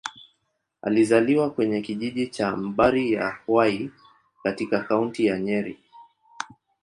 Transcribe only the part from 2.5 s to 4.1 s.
Mbari-ya-Hwai,